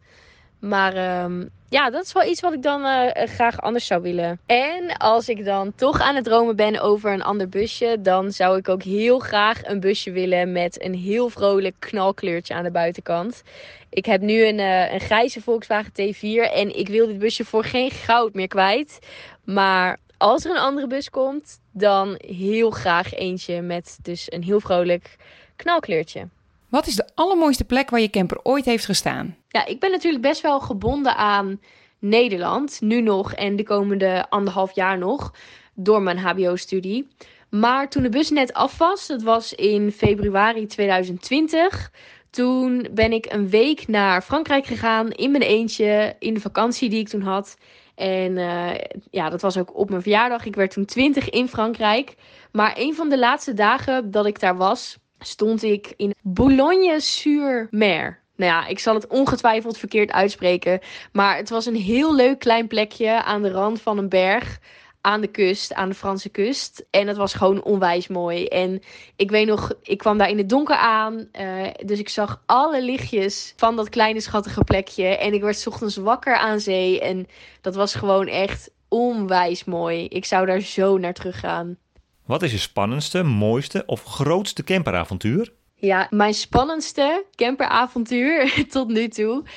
Maar 0.68 1.24
um, 1.24 1.50
ja, 1.70 1.90
dat 1.90 2.04
is 2.04 2.14
wel 2.14 2.24
iets 2.24 2.42
wat 2.42 2.54
ik 2.54 2.62
dan 2.62 2.82
uh, 2.82 3.10
graag 3.14 3.62
anders 3.62 3.86
zou 3.86 4.02
willen. 4.02 4.40
En 4.46 4.98
als 4.98 5.30
ik 5.30 5.46
dan 5.46 5.76
toch 5.76 6.00
aan 6.00 6.16
het 6.16 6.24
dromen 6.24 6.56
ben 6.56 6.82
over 6.82 7.14
een 7.14 7.24
ander 7.24 7.50
busje, 7.50 7.98
dan 8.00 8.32
zou 8.32 8.58
ik 8.58 8.70
ook 8.70 8.84
heel 8.84 9.20
graag 9.20 9.66
een 9.66 9.80
busje 9.80 10.12
willen 10.12 10.52
met 10.52 10.84
een 10.84 10.94
heel 10.94 11.30
vrolijk 11.30 11.76
knalkleurtje 11.80 12.54
aan 12.54 12.64
de 12.64 12.72
buitenkant. 12.72 13.44
Ik 13.90 14.06
heb 14.06 14.22
nu 14.22 14.46
een, 14.46 14.60
uh, 14.60 14.94
een 14.94 15.00
grijze 15.00 15.42
Volkswagen 15.42 15.92
T4 15.92 16.52
en 16.54 16.78
ik 16.78 16.88
wil 16.88 17.08
dit 17.08 17.20
busje 17.20 17.46
voor 17.46 17.64
geen 17.64 17.92
goud 17.92 18.34
meer 18.34 18.48
kwijt. 18.48 19.00
Maar 19.44 19.98
als 20.18 20.46
er 20.46 20.52
een 20.52 20.58
andere 20.58 20.88
bus 20.88 21.10
komt, 21.10 21.60
dan 21.72 22.16
heel 22.18 22.70
graag 22.70 23.14
eentje 23.14 23.62
met 23.62 24.00
dus 24.02 24.32
een 24.32 24.44
heel 24.44 24.60
vrolijk 24.60 25.16
knalkleurtje. 25.56 26.28
Wat 26.70 26.88
is 26.88 26.96
de 26.96 27.10
allermooiste 27.16 27.64
plek 27.64 27.90
waar 27.90 28.00
je 28.00 28.10
camper 28.10 28.40
ooit 28.44 28.66
heeft 28.66 28.86
gestaan? 28.86 29.36
Ja, 29.48 29.66
ik 29.66 29.80
ben 29.80 29.92
natuurlijk 29.92 30.24
best 30.24 30.42
wel 30.42 30.60
gebonden 30.60 31.16
aan 31.16 31.62
Nederland, 32.00 32.82
nu 32.82 33.02
nog 33.02 33.34
en 33.34 33.56
de 33.56 33.64
komende 33.64 34.30
anderhalf 34.30 34.76
jaar 34.76 34.98
nog, 34.98 35.34
door 35.74 36.02
mijn 36.02 36.18
HBO-studie. 36.18 37.08
Maar 37.50 37.90
toen 37.90 38.04
de 38.04 38.10
bus 38.10 38.30
net 38.30 38.54
af 38.54 38.78
was, 38.78 39.08
dat 39.08 39.22
was 39.22 39.54
in 39.54 39.92
februari 39.92 40.66
2020, 40.68 41.92
toen 42.30 42.88
ben 42.92 43.14
ik 43.14 43.26
een 43.34 43.50
week 43.50 43.88
naar 43.88 44.22
Frankrijk 44.22 44.66
gegaan 44.66 45.12
in 45.12 45.32
mijn 45.32 45.44
eentje, 45.44 46.16
in 46.20 46.34
de 46.34 46.40
vakantie 46.40 46.90
die 46.90 47.00
ik 47.00 47.08
toen 47.08 47.22
had. 47.22 47.58
En 47.96 48.38
uh, 48.38 48.72
ja, 49.12 49.30
dat 49.30 49.42
was 49.42 49.58
ook 49.58 49.78
op 49.78 49.90
mijn 49.90 50.02
verjaardag. 50.02 50.46
Ik 50.46 50.56
werd 50.56 50.72
toen 50.72 50.86
20 50.86 51.30
in 51.30 51.48
Frankrijk. 51.48 52.16
Maar 52.52 52.74
een 52.78 52.96
van 52.96 53.10
de 53.10 53.20
laatste 53.20 53.54
dagen 53.54 54.12
dat 54.12 54.26
ik 54.26 54.40
daar 54.40 54.58
was, 54.58 54.98
stond 55.28 55.64
ik 55.64 55.94
in 55.98 56.14
Boulogne-sur-Mer. 56.22 58.24
Nou 58.36 58.52
ja, 58.52 58.68
ik 58.68 58.80
zal 58.80 58.94
het 58.94 59.08
ongetwijfeld 59.08 59.78
verkeerd 59.78 60.12
uitspreken. 60.12 60.80
Maar 61.12 61.38
het 61.38 61.50
was 61.50 61.66
een 61.66 61.76
heel 61.76 62.16
leuk 62.16 62.40
klein 62.40 62.68
plekje 62.68 63.24
aan 63.24 63.42
de 63.42 63.52
rand 63.52 63.82
van 63.82 63.98
een 63.98 64.10
berg. 64.10 64.60
Aan 65.02 65.22
de 65.22 65.28
kust, 65.28 65.74
aan 65.74 65.90
de 65.90 65.96
Franse 65.96 66.30
kust. 66.30 66.86
En 66.90 67.08
het 67.08 67.18
was 67.18 67.34
gewoon 67.34 67.64
onwijs 67.64 68.08
mooi. 68.08 68.46
En 68.46 68.82
ik 69.16 69.32
weet 69.32 69.48
nog, 69.48 69.74
ik 69.82 69.98
kwam 69.98 70.18
daar 70.18 70.30
in 70.30 70.38
het 70.38 70.50
donker 70.50 70.76
aan. 70.76 71.28
Uh, 71.40 71.68
dus 71.86 72.00
ik 72.00 72.10
zag 72.10 72.42
alle 72.46 72.82
lichtjes 72.82 73.54
van 73.56 73.76
dat 73.76 73.90
kleine 73.90 74.22
schattige 74.22 74.64
plekje. 74.64 75.08
En 75.08 75.34
ik 75.34 75.42
werd 75.42 75.68
ochtends 75.68 75.96
wakker 75.96 76.36
aan 76.36 76.60
zee. 76.60 77.02
En 77.02 77.28
dat 77.62 77.76
was 77.76 77.96
gewoon 77.96 78.28
echt 78.28 78.72
onwijs 78.88 79.64
mooi. 79.64 80.06
Ik 80.06 80.26
zou 80.26 80.46
daar 80.46 80.60
zo 80.60 80.98
naar 80.98 81.14
terug 81.14 81.40
gaan. 81.40 81.78
Wat 82.26 82.44
is 82.44 82.52
je 82.52 82.58
spannendste, 82.58 83.24
mooiste 83.24 83.84
of 83.86 84.04
grootste 84.04 84.64
camperavontuur? 84.64 85.54
Ja, 85.76 86.08
mijn 86.10 86.34
spannendste 86.34 87.26
camperavontuur 87.36 88.54
tot 88.70 88.88
nu 88.88 89.08
toe 89.08 89.44
uh, 89.44 89.50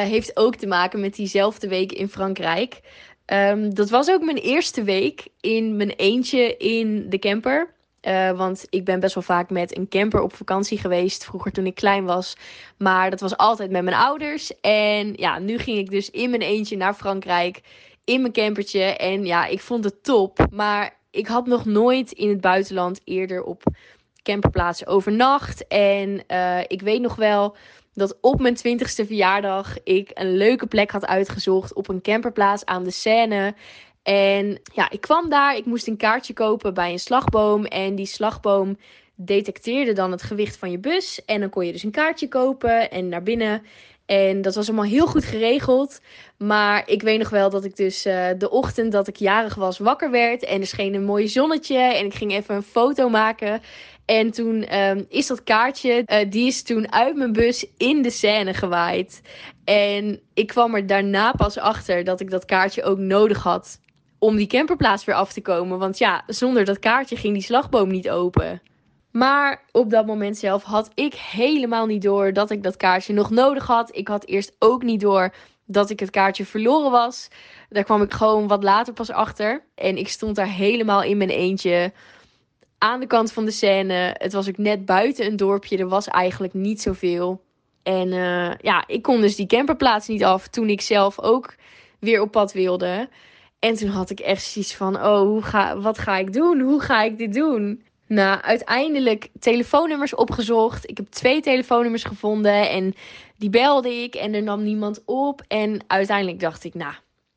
heeft 0.00 0.36
ook 0.36 0.56
te 0.56 0.66
maken 0.66 1.00
met 1.00 1.14
diezelfde 1.14 1.68
week 1.68 1.92
in 1.92 2.08
Frankrijk. 2.08 2.80
Ehm, 3.24 3.70
dat 3.70 3.90
was 3.90 4.10
ook 4.10 4.24
mijn 4.24 4.36
eerste 4.36 4.82
week 4.82 5.26
in 5.40 5.76
mijn 5.76 5.90
eentje 5.90 6.56
in 6.56 7.10
de 7.10 7.18
camper. 7.18 7.74
Uh, 8.08 8.30
want 8.30 8.66
ik 8.68 8.84
ben 8.84 9.00
best 9.00 9.14
wel 9.14 9.22
vaak 9.22 9.50
met 9.50 9.76
een 9.76 9.88
camper 9.88 10.20
op 10.20 10.34
vakantie 10.34 10.78
geweest. 10.78 11.24
Vroeger 11.24 11.52
toen 11.52 11.66
ik 11.66 11.74
klein 11.74 12.04
was. 12.04 12.36
Maar 12.76 13.10
dat 13.10 13.20
was 13.20 13.36
altijd 13.36 13.70
met 13.70 13.82
mijn 13.82 13.96
ouders. 13.96 14.60
En 14.60 15.12
ja, 15.16 15.38
nu 15.38 15.58
ging 15.58 15.78
ik 15.78 15.90
dus 15.90 16.10
in 16.10 16.30
mijn 16.30 16.42
eentje 16.42 16.76
naar 16.76 16.94
Frankrijk. 16.94 17.60
In 18.04 18.20
mijn 18.20 18.32
campertje. 18.32 18.82
En 18.82 19.24
ja, 19.24 19.46
ik 19.46 19.60
vond 19.60 19.84
het 19.84 20.04
top. 20.04 20.46
Maar 20.50 21.00
ik 21.12 21.26
had 21.26 21.46
nog 21.46 21.64
nooit 21.64 22.12
in 22.12 22.28
het 22.28 22.40
buitenland 22.40 23.00
eerder 23.04 23.44
op 23.44 23.62
camperplaatsen 24.22 24.86
overnacht. 24.86 25.66
En 25.66 26.22
uh, 26.28 26.60
ik 26.66 26.82
weet 26.82 27.00
nog 27.00 27.14
wel 27.14 27.56
dat 27.94 28.18
op 28.20 28.40
mijn 28.40 28.56
20ste 28.56 29.06
verjaardag 29.06 29.82
ik 29.82 30.10
een 30.14 30.36
leuke 30.36 30.66
plek 30.66 30.90
had 30.90 31.06
uitgezocht 31.06 31.74
op 31.74 31.88
een 31.88 32.02
camperplaats 32.02 32.64
aan 32.64 32.84
de 32.84 32.90
Seine. 32.90 33.54
En 34.02 34.60
ja, 34.74 34.90
ik 34.90 35.00
kwam 35.00 35.28
daar. 35.28 35.56
Ik 35.56 35.64
moest 35.64 35.86
een 35.86 35.96
kaartje 35.96 36.32
kopen 36.32 36.74
bij 36.74 36.92
een 36.92 36.98
slagboom. 36.98 37.64
En 37.64 37.94
die 37.94 38.06
slagboom 38.06 38.78
detecteerde 39.14 39.92
dan 39.92 40.10
het 40.10 40.22
gewicht 40.22 40.56
van 40.56 40.70
je 40.70 40.78
bus. 40.78 41.24
En 41.24 41.40
dan 41.40 41.50
kon 41.50 41.66
je 41.66 41.72
dus 41.72 41.82
een 41.82 41.90
kaartje 41.90 42.28
kopen 42.28 42.90
en 42.90 43.08
naar 43.08 43.22
binnen. 43.22 43.62
En 44.12 44.42
dat 44.42 44.54
was 44.54 44.68
allemaal 44.68 44.84
heel 44.84 45.06
goed 45.06 45.24
geregeld. 45.24 46.00
Maar 46.36 46.88
ik 46.88 47.02
weet 47.02 47.18
nog 47.18 47.30
wel 47.30 47.50
dat 47.50 47.64
ik 47.64 47.76
dus 47.76 48.06
uh, 48.06 48.28
de 48.38 48.50
ochtend 48.50 48.92
dat 48.92 49.08
ik 49.08 49.16
jarig 49.16 49.54
was 49.54 49.78
wakker 49.78 50.10
werd. 50.10 50.44
En 50.44 50.60
er 50.60 50.66
scheen 50.66 50.94
een 50.94 51.04
mooi 51.04 51.28
zonnetje. 51.28 51.76
En 51.76 52.04
ik 52.04 52.14
ging 52.14 52.32
even 52.32 52.54
een 52.54 52.62
foto 52.62 53.08
maken. 53.08 53.60
En 54.04 54.30
toen 54.30 54.78
um, 54.78 55.06
is 55.08 55.26
dat 55.26 55.44
kaartje, 55.44 56.02
uh, 56.06 56.30
die 56.30 56.46
is 56.46 56.62
toen 56.62 56.92
uit 56.92 57.16
mijn 57.16 57.32
bus 57.32 57.66
in 57.76 58.02
de 58.02 58.10
scène 58.10 58.54
gewaaid. 58.54 59.20
En 59.64 60.20
ik 60.34 60.46
kwam 60.46 60.74
er 60.74 60.86
daarna 60.86 61.32
pas 61.32 61.58
achter 61.58 62.04
dat 62.04 62.20
ik 62.20 62.30
dat 62.30 62.44
kaartje 62.44 62.82
ook 62.82 62.98
nodig 62.98 63.42
had 63.42 63.80
om 64.18 64.36
die 64.36 64.46
camperplaats 64.46 65.04
weer 65.04 65.14
af 65.14 65.32
te 65.32 65.40
komen. 65.40 65.78
Want 65.78 65.98
ja, 65.98 66.22
zonder 66.26 66.64
dat 66.64 66.78
kaartje 66.78 67.16
ging 67.16 67.34
die 67.34 67.42
slagboom 67.42 67.88
niet 67.88 68.10
open. 68.10 68.62
Maar 69.12 69.62
op 69.72 69.90
dat 69.90 70.06
moment 70.06 70.38
zelf 70.38 70.62
had 70.62 70.90
ik 70.94 71.14
helemaal 71.14 71.86
niet 71.86 72.02
door 72.02 72.32
dat 72.32 72.50
ik 72.50 72.62
dat 72.62 72.76
kaartje 72.76 73.12
nog 73.12 73.30
nodig 73.30 73.66
had. 73.66 73.96
Ik 73.96 74.08
had 74.08 74.26
eerst 74.26 74.56
ook 74.58 74.82
niet 74.82 75.00
door 75.00 75.34
dat 75.64 75.90
ik 75.90 76.00
het 76.00 76.10
kaartje 76.10 76.44
verloren 76.44 76.90
was. 76.90 77.28
Daar 77.68 77.84
kwam 77.84 78.02
ik 78.02 78.12
gewoon 78.12 78.48
wat 78.48 78.62
later 78.62 78.92
pas 78.92 79.10
achter. 79.10 79.64
En 79.74 79.96
ik 79.96 80.08
stond 80.08 80.36
daar 80.36 80.52
helemaal 80.52 81.02
in 81.02 81.16
mijn 81.16 81.30
eentje. 81.30 81.92
Aan 82.78 83.00
de 83.00 83.06
kant 83.06 83.32
van 83.32 83.44
de 83.44 83.50
scène. 83.50 84.14
Het 84.18 84.32
was 84.32 84.48
ook 84.48 84.58
net 84.58 84.84
buiten 84.86 85.26
een 85.26 85.36
dorpje. 85.36 85.78
Er 85.78 85.88
was 85.88 86.08
eigenlijk 86.08 86.54
niet 86.54 86.82
zoveel. 86.82 87.42
En 87.82 88.08
uh, 88.08 88.54
ja, 88.54 88.84
ik 88.86 89.02
kon 89.02 89.20
dus 89.20 89.36
die 89.36 89.46
camperplaats 89.46 90.08
niet 90.08 90.24
af 90.24 90.48
toen 90.48 90.68
ik 90.68 90.80
zelf 90.80 91.20
ook 91.20 91.54
weer 91.98 92.20
op 92.20 92.30
pad 92.30 92.52
wilde. 92.52 93.08
En 93.58 93.74
toen 93.74 93.88
had 93.88 94.10
ik 94.10 94.20
echt 94.20 94.42
zoiets 94.42 94.74
van: 94.74 94.96
oh, 94.96 95.20
hoe 95.20 95.42
ga, 95.42 95.78
wat 95.78 95.98
ga 95.98 96.16
ik 96.16 96.32
doen? 96.32 96.60
Hoe 96.60 96.80
ga 96.80 97.02
ik 97.02 97.18
dit 97.18 97.34
doen? 97.34 97.82
Nou, 98.12 98.40
uiteindelijk 98.40 99.28
telefoonnummers 99.40 100.14
opgezocht. 100.14 100.90
Ik 100.90 100.96
heb 100.96 101.06
twee 101.06 101.40
telefoonnummers 101.40 102.04
gevonden 102.04 102.70
en 102.70 102.94
die 103.36 103.50
belde 103.50 104.02
ik 104.02 104.14
en 104.14 104.34
er 104.34 104.42
nam 104.42 104.62
niemand 104.62 105.02
op. 105.04 105.42
En 105.48 105.84
uiteindelijk 105.86 106.40
dacht 106.40 106.64
ik, 106.64 106.74
nou, 106.74 106.94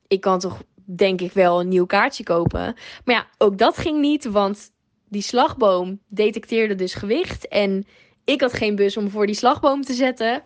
ik 0.08 0.22
kan 0.22 0.40
toch 0.40 0.64
denk 0.86 1.22
ik 1.22 1.32
wel 1.32 1.60
een 1.60 1.68
nieuw 1.68 1.86
kaartje 1.86 2.24
kopen. 2.24 2.76
Maar 3.06 3.16
ja, 3.16 3.28
ook 3.38 3.58
dat 3.58 3.78
ging 3.78 4.00
niet, 4.00 4.26
want 4.26 4.72
die 5.10 5.22
slagboom 5.22 6.00
detecteerde 6.08 6.76
dus 6.76 6.94
gewicht. 6.94 7.48
En 7.48 7.86
ik 8.26 8.42
had 8.42 8.54
geen 8.54 8.76
bus 8.76 8.98
om 8.98 9.10
voor 9.10 9.26
die 9.26 9.36
slagboom 9.36 9.82
te 9.82 9.94
zetten. 9.94 10.44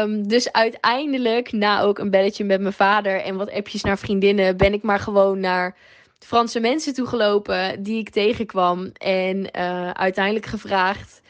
Um, 0.00 0.28
dus 0.28 0.52
uiteindelijk, 0.52 1.52
na 1.52 1.80
ook 1.80 1.98
een 1.98 2.10
belletje 2.10 2.44
met 2.44 2.60
mijn 2.60 2.72
vader 2.72 3.20
en 3.20 3.36
wat 3.36 3.52
appjes 3.52 3.82
naar 3.82 3.98
vriendinnen, 3.98 4.56
ben 4.56 4.72
ik 4.72 4.82
maar 4.82 5.00
gewoon 5.00 5.40
naar 5.40 5.76
Franse 6.24 6.60
mensen 6.60 6.94
toegelopen 6.94 7.82
die 7.82 7.98
ik 7.98 8.10
tegenkwam. 8.10 8.90
En 8.92 9.36
uh, 9.36 9.90
uiteindelijk 9.90 10.46
gevraagd 10.46 11.20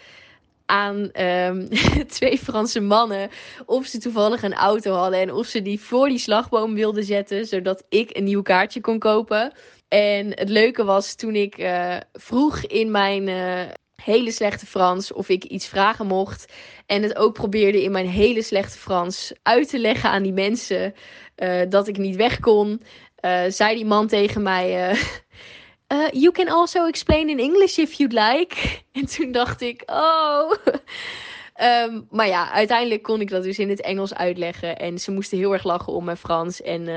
aan 0.66 1.10
um, 1.22 1.68
twee 2.16 2.38
Franse 2.38 2.80
mannen 2.80 3.30
of 3.66 3.86
ze 3.86 3.98
toevallig 3.98 4.42
een 4.42 4.54
auto 4.54 4.92
hadden 4.92 5.20
en 5.20 5.32
of 5.32 5.46
ze 5.46 5.62
die 5.62 5.80
voor 5.80 6.08
die 6.08 6.18
slagboom 6.18 6.74
wilden 6.74 7.04
zetten, 7.04 7.46
zodat 7.46 7.84
ik 7.88 8.16
een 8.16 8.24
nieuw 8.24 8.42
kaartje 8.42 8.80
kon 8.80 8.98
kopen. 8.98 9.52
En 9.88 10.26
het 10.26 10.48
leuke 10.48 10.84
was 10.84 11.14
toen 11.14 11.34
ik 11.34 11.58
uh, 11.58 11.96
vroeg 12.12 12.60
in 12.60 12.90
mijn 12.90 13.28
uh, 13.28 13.60
hele 13.94 14.30
slechte 14.30 14.66
Frans 14.66 15.12
of 15.12 15.28
ik 15.28 15.44
iets 15.44 15.66
vragen 15.66 16.06
mocht. 16.06 16.52
En 16.86 17.02
het 17.02 17.16
ook 17.16 17.34
probeerde 17.34 17.82
in 17.82 17.92
mijn 17.92 18.08
hele 18.08 18.42
slechte 18.42 18.78
Frans 18.78 19.32
uit 19.42 19.68
te 19.68 19.78
leggen 19.78 20.10
aan 20.10 20.22
die 20.22 20.32
mensen 20.32 20.94
dat 21.68 21.88
ik 21.88 21.96
niet 21.96 22.16
weg 22.16 22.40
kon. 22.40 22.82
Uh, 23.24 23.42
zei 23.48 23.74
die 23.74 23.84
man 23.84 24.06
tegen 24.06 24.42
mij: 24.42 24.90
uh, 24.90 26.08
You 26.22 26.32
can 26.32 26.48
also 26.48 26.86
explain 26.86 27.28
in 27.28 27.38
English 27.38 27.78
if 27.78 27.92
you'd 27.92 28.12
like. 28.12 28.56
En 28.92 29.06
toen 29.06 29.32
dacht 29.32 29.60
ik: 29.60 29.82
Oh. 29.86 30.52
um, 31.60 32.06
maar 32.16 32.26
ja, 32.26 32.50
uiteindelijk 32.50 33.02
kon 33.02 33.20
ik 33.20 33.30
dat 33.30 33.42
dus 33.42 33.58
in 33.58 33.68
het 33.68 33.80
Engels 33.80 34.14
uitleggen. 34.14 34.78
En 34.78 34.98
ze 34.98 35.10
moesten 35.10 35.38
heel 35.38 35.52
erg 35.52 35.64
lachen 35.64 35.92
om 35.92 36.04
mijn 36.04 36.16
Frans. 36.16 36.62
En 36.62 36.88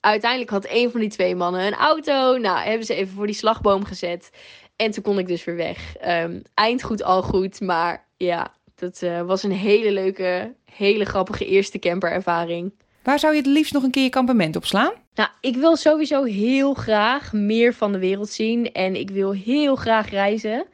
uiteindelijk 0.00 0.50
had 0.50 0.66
een 0.68 0.90
van 0.90 1.00
die 1.00 1.10
twee 1.10 1.34
mannen 1.34 1.66
een 1.66 1.74
auto. 1.74 2.36
Nou, 2.36 2.58
hebben 2.58 2.86
ze 2.86 2.94
even 2.94 3.14
voor 3.14 3.26
die 3.26 3.34
slagboom 3.34 3.84
gezet. 3.84 4.30
En 4.76 4.90
toen 4.90 5.02
kon 5.02 5.18
ik 5.18 5.28
dus 5.28 5.44
weer 5.44 5.56
weg. 5.56 5.94
Um, 6.06 6.42
eind 6.54 6.82
goed, 6.82 7.02
al 7.02 7.22
goed. 7.22 7.60
Maar 7.60 8.06
ja, 8.16 8.54
dat 8.74 9.04
was 9.26 9.42
een 9.42 9.52
hele 9.52 9.92
leuke, 9.92 10.54
hele 10.64 11.04
grappige 11.04 11.46
eerste 11.46 11.78
camperervaring. 11.78 12.72
Waar 13.02 13.18
zou 13.18 13.32
je 13.34 13.38
het 13.38 13.48
liefst 13.48 13.72
nog 13.72 13.82
een 13.82 13.90
keer 13.90 14.02
je 14.02 14.08
kampement 14.08 14.56
op 14.56 14.64
slaan? 14.64 14.92
Nou, 15.20 15.32
ik 15.40 15.56
wil 15.56 15.76
sowieso 15.76 16.24
heel 16.24 16.74
graag 16.74 17.32
meer 17.32 17.74
van 17.74 17.92
de 17.92 17.98
wereld 17.98 18.28
zien. 18.28 18.72
En 18.72 18.94
ik 18.94 19.10
wil 19.10 19.32
heel 19.32 19.76
graag 19.76 20.10
reizen. 20.10 20.66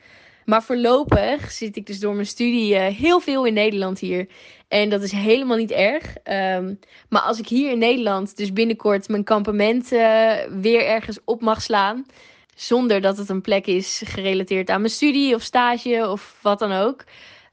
Maar 0.44 0.62
voorlopig 0.62 1.52
zit 1.52 1.76
ik 1.76 1.86
dus 1.86 2.00
door 2.00 2.14
mijn 2.14 2.26
studie 2.26 2.74
uh, 2.74 2.86
heel 2.86 3.20
veel 3.20 3.44
in 3.44 3.54
Nederland 3.54 3.98
hier. 3.98 4.28
En 4.68 4.88
dat 4.88 5.02
is 5.02 5.12
helemaal 5.12 5.56
niet 5.56 5.70
erg. 5.70 6.16
Um, 6.24 6.78
maar 7.08 7.22
als 7.22 7.38
ik 7.38 7.48
hier 7.48 7.70
in 7.70 7.78
Nederland 7.78 8.36
dus 8.36 8.52
binnenkort 8.52 9.08
mijn 9.08 9.24
kampement 9.24 9.92
uh, 9.92 10.34
weer 10.60 10.86
ergens 10.86 11.18
op 11.24 11.40
mag 11.40 11.62
slaan 11.62 12.06
zonder 12.54 13.00
dat 13.00 13.16
het 13.16 13.28
een 13.28 13.40
plek 13.40 13.66
is 13.66 14.02
gerelateerd 14.04 14.70
aan 14.70 14.80
mijn 14.80 14.92
studie 14.92 15.34
of 15.34 15.42
stage 15.42 16.08
of 16.10 16.38
wat 16.42 16.58
dan 16.58 16.72
ook, 16.72 17.04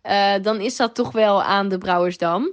uh, 0.03 0.33
dan 0.41 0.59
is 0.59 0.75
dat 0.75 0.95
toch 0.95 1.11
wel 1.11 1.43
aan 1.43 1.69
de 1.69 1.77
Brouwersdam. 1.77 2.51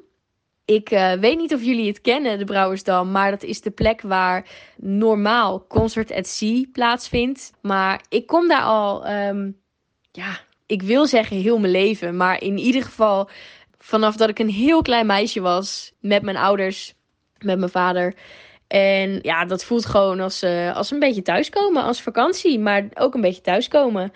Ik 0.71 0.91
uh, 0.91 1.13
weet 1.13 1.39
niet 1.39 1.55
of 1.55 1.63
jullie 1.63 1.87
het 1.87 2.01
kennen, 2.01 2.39
de 2.39 2.45
Brouwersdam, 2.45 3.11
maar 3.11 3.31
dat 3.31 3.43
is 3.43 3.61
de 3.61 3.71
plek 3.71 4.01
waar 4.01 4.47
normaal 4.77 5.67
Concert 5.67 6.13
at 6.13 6.27
Sea 6.27 6.65
plaatsvindt. 6.73 7.53
Maar 7.63 8.03
ik 8.09 8.27
kom 8.27 8.49
daar 8.49 8.63
al, 8.63 9.11
um, 9.11 9.57
ja, 10.13 10.41
ik 10.67 10.83
wil 10.83 11.07
zeggen 11.07 11.37
heel 11.37 11.59
mijn 11.59 11.73
leven, 11.73 12.17
maar 12.17 12.43
in 12.43 12.59
ieder 12.59 12.83
geval 12.83 13.31
vanaf 13.79 14.17
dat 14.17 14.29
ik 14.29 14.39
een 14.39 14.49
heel 14.49 14.83
klein 14.83 15.07
meisje 15.07 15.41
was 15.41 15.93
met 16.01 16.23
mijn 16.23 16.37
ouders, 16.37 16.95
met 17.39 17.59
mijn 17.59 17.71
vader. 17.71 18.15
En 18.67 19.19
ja, 19.23 19.45
dat 19.45 19.65
voelt 19.65 19.87
gewoon 19.87 20.21
als, 20.21 20.43
uh, 20.43 20.77
als 20.77 20.91
een 20.91 20.99
beetje 20.99 21.23
thuiskomen, 21.23 21.83
als 21.83 22.03
vakantie, 22.03 22.59
maar 22.59 22.89
ook 22.95 23.15
een 23.15 23.21
beetje 23.21 23.43
thuiskomen. 23.43 24.13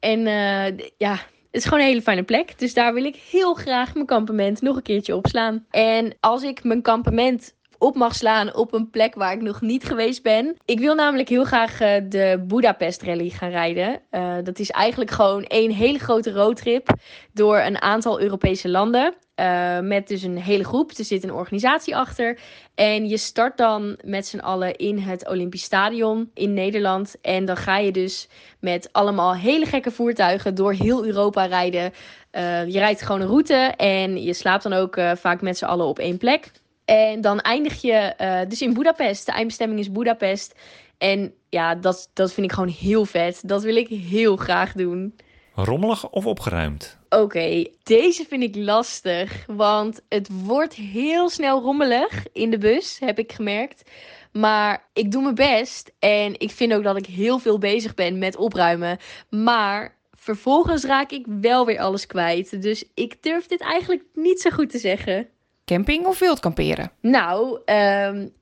En 0.00 0.26
uh, 0.26 0.88
ja, 0.96 1.18
is 1.52 1.64
gewoon 1.64 1.80
een 1.80 1.86
hele 1.86 2.02
fijne 2.02 2.22
plek. 2.22 2.58
Dus 2.58 2.74
daar 2.74 2.94
wil 2.94 3.04
ik 3.04 3.16
heel 3.30 3.54
graag 3.54 3.94
mijn 3.94 4.06
kampement 4.06 4.62
nog 4.62 4.76
een 4.76 4.82
keertje 4.82 5.16
opslaan. 5.16 5.66
En 5.70 6.16
als 6.20 6.42
ik 6.42 6.64
mijn 6.64 6.82
kampement 6.82 7.54
op 7.78 7.96
mag 7.96 8.14
slaan 8.14 8.54
op 8.54 8.72
een 8.72 8.90
plek 8.90 9.14
waar 9.14 9.32
ik 9.32 9.42
nog 9.42 9.60
niet 9.60 9.84
geweest 9.84 10.22
ben. 10.22 10.56
Ik 10.64 10.78
wil 10.78 10.94
namelijk 10.94 11.28
heel 11.28 11.44
graag 11.44 11.80
uh, 11.80 11.88
de 12.08 12.44
Budapest 12.46 13.02
Rally 13.02 13.28
gaan 13.28 13.50
rijden. 13.50 14.00
Uh, 14.10 14.34
dat 14.42 14.58
is 14.58 14.70
eigenlijk 14.70 15.10
gewoon 15.10 15.42
één 15.44 15.70
hele 15.70 15.98
grote 15.98 16.32
roadtrip 16.32 16.88
door 17.32 17.58
een 17.58 17.80
aantal 17.80 18.20
Europese 18.20 18.68
landen. 18.68 19.14
Uh, 19.36 19.80
met 19.80 20.08
dus 20.08 20.22
een 20.22 20.38
hele 20.38 20.64
groep. 20.64 20.90
Er 20.90 21.04
zit 21.04 21.24
een 21.24 21.32
organisatie 21.32 21.96
achter. 21.96 22.38
En 22.74 23.08
je 23.08 23.16
start 23.16 23.56
dan 23.56 23.98
met 24.04 24.26
z'n 24.26 24.38
allen 24.38 24.76
in 24.76 24.98
het 24.98 25.28
Olympisch 25.28 25.62
Stadion 25.62 26.30
in 26.34 26.54
Nederland. 26.54 27.20
En 27.20 27.44
dan 27.44 27.56
ga 27.56 27.78
je 27.78 27.92
dus 27.92 28.28
met 28.60 28.88
allemaal 28.92 29.34
hele 29.34 29.66
gekke 29.66 29.90
voertuigen 29.90 30.54
door 30.54 30.72
heel 30.72 31.06
Europa 31.06 31.44
rijden. 31.44 31.92
Uh, 32.32 32.66
je 32.66 32.78
rijdt 32.78 33.02
gewoon 33.02 33.20
een 33.20 33.26
route 33.26 33.54
en 33.76 34.22
je 34.22 34.34
slaapt 34.34 34.62
dan 34.62 34.72
ook 34.72 34.96
uh, 34.96 35.12
vaak 35.14 35.40
met 35.40 35.58
z'n 35.58 35.64
allen 35.64 35.86
op 35.86 35.98
één 35.98 36.18
plek. 36.18 36.50
En 36.84 37.20
dan 37.20 37.40
eindig 37.40 37.82
je 37.82 38.14
dus 38.48 38.62
in 38.62 38.74
Budapest. 38.74 39.26
De 39.26 39.32
eindbestemming 39.32 39.80
is 39.80 39.92
Budapest. 39.92 40.54
En 40.98 41.34
ja, 41.48 41.74
dat, 41.74 42.10
dat 42.12 42.32
vind 42.32 42.46
ik 42.46 42.52
gewoon 42.52 42.68
heel 42.68 43.04
vet. 43.04 43.42
Dat 43.48 43.62
wil 43.62 43.76
ik 43.76 43.88
heel 43.88 44.36
graag 44.36 44.72
doen. 44.72 45.16
Rommelig 45.54 46.10
of 46.10 46.26
opgeruimd? 46.26 47.00
Oké, 47.12 47.22
okay, 47.22 47.72
deze 47.82 48.24
vind 48.28 48.42
ik 48.42 48.56
lastig. 48.56 49.44
Want 49.46 50.00
het 50.08 50.28
wordt 50.44 50.74
heel 50.74 51.28
snel 51.28 51.60
rommelig 51.60 52.24
in 52.32 52.50
de 52.50 52.58
bus, 52.58 52.98
heb 52.98 53.18
ik 53.18 53.32
gemerkt. 53.32 53.90
Maar 54.30 54.84
ik 54.92 55.10
doe 55.10 55.22
mijn 55.22 55.34
best. 55.34 55.92
En 55.98 56.40
ik 56.40 56.50
vind 56.50 56.72
ook 56.72 56.82
dat 56.82 56.96
ik 56.96 57.06
heel 57.06 57.38
veel 57.38 57.58
bezig 57.58 57.94
ben 57.94 58.18
met 58.18 58.36
opruimen. 58.36 58.98
Maar 59.30 59.96
vervolgens 60.16 60.84
raak 60.84 61.10
ik 61.10 61.26
wel 61.40 61.66
weer 61.66 61.78
alles 61.78 62.06
kwijt. 62.06 62.62
Dus 62.62 62.84
ik 62.94 63.22
durf 63.22 63.46
dit 63.46 63.60
eigenlijk 63.60 64.04
niet 64.14 64.40
zo 64.40 64.50
goed 64.50 64.70
te 64.70 64.78
zeggen. 64.78 65.28
Camping 65.64 66.06
of 66.06 66.18
wild 66.18 66.40
kamperen? 66.40 66.92
Nou, 67.00 67.60
um, 67.64 68.32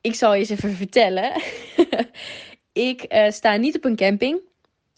ik 0.00 0.14
zal 0.14 0.34
je 0.34 0.40
eens 0.40 0.50
even 0.50 0.74
vertellen. 0.74 1.32
ik 2.72 3.02
eh, 3.02 3.30
sta 3.30 3.56
niet 3.56 3.76
op 3.76 3.84
een 3.84 3.96
camping. 3.96 4.40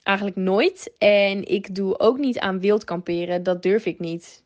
Eigenlijk 0.03 0.37
nooit. 0.37 0.93
En 0.99 1.49
ik 1.49 1.75
doe 1.75 1.99
ook 1.99 2.19
niet 2.19 2.39
aan 2.39 2.61
wild 2.61 2.85
kamperen. 2.85 3.43
Dat 3.43 3.63
durf 3.63 3.87
ik 3.87 3.99
niet. 3.99 4.45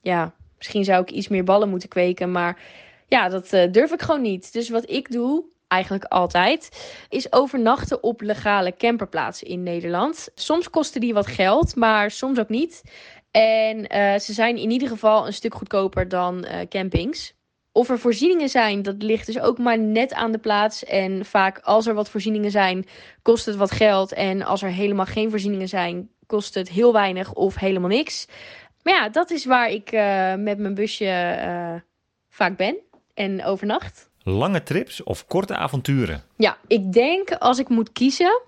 Ja, 0.00 0.34
misschien 0.56 0.84
zou 0.84 1.02
ik 1.02 1.10
iets 1.10 1.28
meer 1.28 1.44
ballen 1.44 1.68
moeten 1.68 1.88
kweken. 1.88 2.32
Maar 2.32 2.60
ja, 3.06 3.28
dat 3.28 3.52
eh, 3.52 3.72
durf 3.72 3.92
ik 3.92 4.02
gewoon 4.02 4.22
niet. 4.22 4.52
Dus 4.52 4.68
wat 4.68 4.90
ik 4.90 5.12
doe, 5.12 5.44
eigenlijk 5.68 6.04
altijd, 6.04 6.90
is 7.08 7.32
overnachten 7.32 8.02
op 8.02 8.20
legale 8.20 8.76
camperplaatsen 8.76 9.46
in 9.46 9.62
Nederland. 9.62 10.28
Soms 10.34 10.70
kosten 10.70 11.00
die 11.00 11.14
wat 11.14 11.26
geld, 11.26 11.76
maar 11.76 12.10
soms 12.10 12.38
ook 12.38 12.48
niet. 12.48 12.82
En 13.30 13.86
eh, 13.86 14.18
ze 14.18 14.32
zijn 14.32 14.56
in 14.56 14.70
ieder 14.70 14.88
geval 14.88 15.26
een 15.26 15.32
stuk 15.32 15.54
goedkoper 15.54 16.08
dan 16.08 16.44
uh, 16.44 16.60
campings. 16.68 17.34
Of 17.76 17.88
er 17.88 17.98
voorzieningen 17.98 18.48
zijn, 18.48 18.82
dat 18.82 19.02
ligt 19.02 19.26
dus 19.26 19.40
ook 19.40 19.58
maar 19.58 19.78
net 19.78 20.14
aan 20.14 20.32
de 20.32 20.38
plaats. 20.38 20.84
En 20.84 21.24
vaak 21.24 21.58
als 21.58 21.86
er 21.86 21.94
wat 21.94 22.10
voorzieningen 22.10 22.50
zijn, 22.50 22.86
kost 23.22 23.46
het 23.46 23.56
wat 23.56 23.70
geld. 23.70 24.12
En 24.12 24.42
als 24.42 24.62
er 24.62 24.68
helemaal 24.68 25.04
geen 25.06 25.30
voorzieningen 25.30 25.68
zijn, 25.68 26.08
kost 26.26 26.54
het 26.54 26.68
heel 26.68 26.92
weinig 26.92 27.32
of 27.32 27.54
helemaal 27.54 27.88
niks. 27.88 28.26
Maar 28.82 28.94
ja, 28.94 29.08
dat 29.08 29.30
is 29.30 29.44
waar 29.44 29.70
ik 29.70 29.92
uh, 29.92 30.34
met 30.34 30.58
mijn 30.58 30.74
busje 30.74 31.36
vaak 32.28 32.56
ben 32.56 32.76
en 33.14 33.44
overnacht. 33.44 34.10
Lange 34.22 34.62
trips 34.62 35.02
of 35.02 35.26
korte 35.26 35.56
avonturen? 35.56 36.22
Ja, 36.36 36.56
ik 36.66 36.92
denk 36.92 37.30
als 37.30 37.58
ik 37.58 37.68
moet 37.68 37.92
kiezen, 37.92 38.40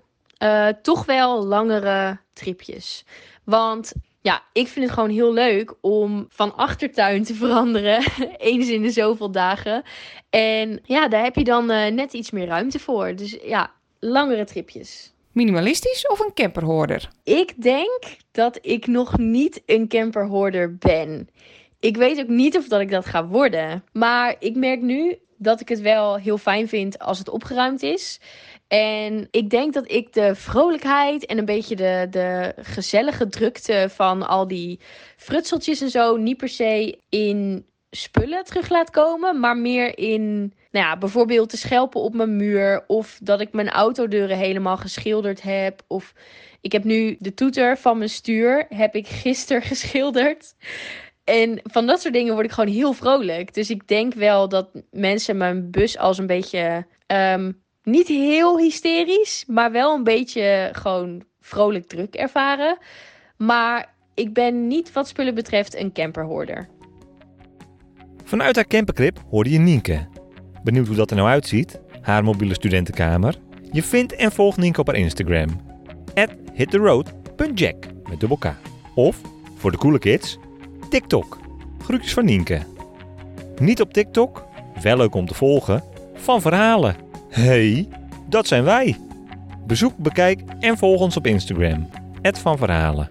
uh, 0.43 0.67
toch 0.81 1.05
wel 1.05 1.45
langere 1.45 2.19
tripjes. 2.33 3.05
Want 3.43 3.93
ja, 4.21 4.43
ik 4.53 4.67
vind 4.67 4.85
het 4.85 4.93
gewoon 4.93 5.09
heel 5.09 5.33
leuk 5.33 5.73
om 5.81 6.25
van 6.29 6.55
achtertuin 6.55 7.23
te 7.23 7.33
veranderen. 7.33 8.03
eens 8.37 8.69
in 8.69 8.81
de 8.81 8.91
zoveel 8.91 9.31
dagen. 9.31 9.83
En 10.29 10.79
ja, 10.83 11.07
daar 11.07 11.23
heb 11.23 11.35
je 11.35 11.43
dan 11.43 11.71
uh, 11.71 11.87
net 11.87 12.13
iets 12.13 12.31
meer 12.31 12.45
ruimte 12.45 12.79
voor. 12.79 13.15
Dus 13.15 13.37
ja, 13.43 13.71
langere 13.99 14.45
tripjes. 14.45 15.13
Minimalistisch 15.31 16.07
of 16.07 16.19
een 16.19 16.33
camperhoorder? 16.33 17.09
Ik 17.23 17.61
denk 17.61 18.17
dat 18.31 18.59
ik 18.61 18.87
nog 18.87 19.17
niet 19.17 19.61
een 19.65 19.87
camperhoorder 19.87 20.75
ben. 20.77 21.29
Ik 21.79 21.97
weet 21.97 22.19
ook 22.19 22.27
niet 22.27 22.57
of 22.57 22.67
dat 22.67 22.81
ik 22.81 22.91
dat 22.91 23.05
ga 23.05 23.27
worden. 23.27 23.83
Maar 23.91 24.35
ik 24.39 24.55
merk 24.55 24.81
nu 24.81 25.17
dat 25.37 25.61
ik 25.61 25.69
het 25.69 25.81
wel 25.81 26.15
heel 26.15 26.37
fijn 26.37 26.67
vind 26.67 26.99
als 26.99 27.19
het 27.19 27.29
opgeruimd 27.29 27.83
is. 27.83 28.19
En 28.67 29.27
ik 29.31 29.49
denk 29.49 29.73
dat 29.73 29.91
ik 29.91 30.13
de 30.13 30.35
vrolijkheid 30.35 31.25
en 31.25 31.37
een 31.37 31.45
beetje 31.45 31.75
de, 31.75 32.07
de 32.09 32.53
gezellige 32.57 33.27
drukte 33.27 33.87
van 33.89 34.27
al 34.27 34.47
die 34.47 34.79
frutseltjes 35.17 35.81
en 35.81 35.89
zo 35.89 36.17
niet 36.17 36.37
per 36.37 36.49
se 36.49 36.99
in 37.09 37.65
spullen 37.91 38.43
terug 38.43 38.69
laat 38.69 38.89
komen, 38.89 39.39
maar 39.39 39.57
meer 39.57 39.97
in, 39.97 40.53
nou 40.71 40.85
ja, 40.85 40.97
bijvoorbeeld 40.97 41.51
de 41.51 41.57
schelpen 41.57 42.01
op 42.01 42.13
mijn 42.13 42.35
muur 42.35 42.83
of 42.87 43.19
dat 43.23 43.41
ik 43.41 43.51
mijn 43.51 43.69
autodeuren 43.69 44.37
helemaal 44.37 44.77
geschilderd 44.77 45.41
heb 45.41 45.81
of 45.87 46.13
ik 46.61 46.71
heb 46.71 46.83
nu 46.83 47.15
de 47.19 47.33
toeter 47.33 47.77
van 47.77 47.97
mijn 47.97 48.09
stuur 48.09 48.65
heb 48.69 48.95
ik 48.95 49.07
gisteren 49.07 49.61
geschilderd. 49.71 50.55
En 51.29 51.59
van 51.63 51.85
dat 51.85 52.01
soort 52.01 52.13
dingen 52.13 52.33
word 52.33 52.45
ik 52.45 52.51
gewoon 52.51 52.73
heel 52.73 52.93
vrolijk. 52.93 53.53
Dus 53.53 53.69
ik 53.69 53.87
denk 53.87 54.13
wel 54.13 54.49
dat 54.49 54.69
mensen 54.91 55.37
mijn 55.37 55.71
bus 55.71 55.97
als 55.97 56.17
een 56.17 56.27
beetje. 56.27 56.85
Um, 57.07 57.61
niet 57.83 58.07
heel 58.07 58.57
hysterisch, 58.57 59.43
maar 59.47 59.71
wel 59.71 59.95
een 59.95 60.03
beetje 60.03 60.69
gewoon 60.71 61.23
vrolijk 61.39 61.87
druk 61.87 62.15
ervaren. 62.15 62.77
Maar 63.37 63.93
ik 64.13 64.33
ben 64.33 64.67
niet 64.67 64.93
wat 64.93 65.07
spullen 65.07 65.35
betreft 65.35 65.75
een 65.75 65.91
camperhoorder. 65.91 66.69
Vanuit 68.23 68.55
haar 68.55 68.67
campercrip 68.67 69.23
hoorde 69.29 69.49
je 69.49 69.59
Nienke. 69.59 70.07
Benieuwd 70.63 70.87
hoe 70.87 70.95
dat 70.95 71.09
er 71.09 71.15
nou 71.15 71.29
uitziet? 71.29 71.79
Haar 72.01 72.23
mobiele 72.23 72.53
studentenkamer? 72.53 73.35
Je 73.71 73.83
vindt 73.83 74.15
en 74.15 74.31
volgt 74.31 74.57
Nienke 74.57 74.79
op 74.79 74.87
haar 74.87 74.95
Instagram. 74.95 75.47
At 76.13 76.29
hittheroad.jack 76.53 77.85
met 78.09 78.19
dubbel 78.19 78.37
K. 78.37 78.53
Of, 78.95 79.21
voor 79.57 79.71
de 79.71 79.77
coole 79.77 79.99
kids, 79.99 80.37
TikTok. 80.89 81.37
Groetjes 81.83 82.13
van 82.13 82.25
Nienke. 82.25 82.61
Niet 83.59 83.81
op 83.81 83.93
TikTok, 83.93 84.45
wel 84.81 84.97
leuk 84.97 85.15
om 85.15 85.25
te 85.25 85.33
volgen, 85.33 85.83
van 86.13 86.41
verhalen. 86.41 86.95
hey, 87.29 87.87
dat 88.29 88.47
zijn 88.47 88.63
wij. 88.63 88.97
Bezoek, 89.67 89.97
bekijk 89.97 90.41
en 90.59 90.77
volg 90.77 91.01
ons 91.01 91.17
op 91.17 91.27
Instagram. 91.27 91.89
van 92.21 92.57
Verhalen. 92.57 93.09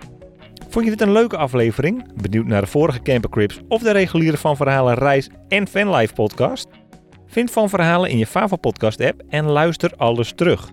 Vond 0.69 0.85
je 0.85 0.91
dit 0.91 1.01
een 1.01 1.13
leuke 1.13 1.37
aflevering? 1.37 2.23
Benieuwd 2.23 2.47
naar 2.47 2.61
de 2.61 2.67
vorige 2.67 3.03
Campercrips 3.03 3.61
of 3.69 3.83
de 3.83 3.91
reguliere 3.91 4.37
Van 4.37 4.57
Verhalen 4.57 4.95
reis- 4.95 5.31
en 5.49 5.69
fanlife 5.69 6.15
podcast? 6.15 6.69
Vind 7.27 7.51
Van 7.51 7.69
Verhalen 7.69 8.11
in 8.11 8.19
je 8.19 8.27
Favo 8.27 8.57
podcast 8.57 9.01
app 9.01 9.23
en 9.29 9.45
luister 9.45 9.93
alles 9.97 10.33
terug. 10.33 10.71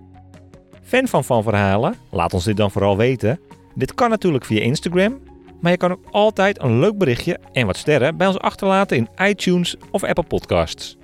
Fan 0.82 1.08
van 1.08 1.24
Van 1.24 1.42
Verhalen? 1.42 1.94
Laat 2.10 2.34
ons 2.34 2.44
dit 2.44 2.56
dan 2.56 2.70
vooral 2.70 2.96
weten. 2.96 3.40
Dit 3.74 3.94
kan 3.94 4.10
natuurlijk 4.10 4.44
via 4.44 4.60
Instagram, 4.60 5.18
maar 5.60 5.70
je 5.72 5.78
kan 5.78 5.92
ook 5.92 6.04
altijd 6.10 6.62
een 6.62 6.78
leuk 6.78 6.98
berichtje 6.98 7.38
en 7.52 7.66
wat 7.66 7.76
sterren 7.76 8.16
bij 8.16 8.26
ons 8.26 8.38
achterlaten 8.38 8.96
in 8.96 9.08
iTunes 9.16 9.76
of 9.90 10.04
Apple 10.04 10.24
Podcasts. 10.24 10.96